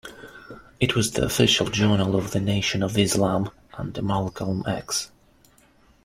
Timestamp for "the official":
1.11-1.67